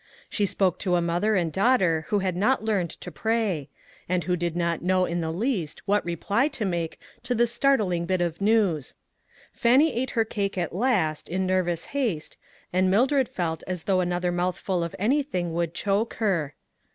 She 0.31 0.47
spoke 0.47 0.79
to 0.79 0.95
a 0.95 0.99
mother 0.99 1.35
and 1.35 1.51
daughter 1.53 2.07
who 2.09 2.17
had 2.25 2.35
not 2.35 2.63
learned 2.63 2.89
to 2.89 3.11
pray; 3.11 3.69
and 4.09 4.23
who 4.23 4.35
did 4.35 4.55
not 4.55 4.81
know 4.81 5.05
in 5.05 5.21
the 5.21 5.29
least 5.31 5.83
what 5.87 6.03
reply 6.03 6.47
to 6.47 6.65
make 6.65 6.99
to 7.21 7.35
this 7.35 7.51
startling 7.53 8.07
bit 8.07 8.19
of 8.19 8.41
news. 8.41 8.95
Fannie 9.53 9.93
ate 9.93 10.09
her 10.17 10.25
cake 10.25 10.57
at 10.57 10.73
last, 10.73 11.29
in 11.29 11.45
nervous 11.45 11.85
haste, 11.93 12.35
and 12.73 12.89
Mildred 12.89 13.29
felt 13.29 13.63
as 13.67 13.83
though 13.83 13.99
another 13.99 14.31
mouthful 14.31 14.83
of 14.83 14.95
anything 14.97 15.53
would 15.53 15.75
choke 15.75 16.15
her. 16.15 16.55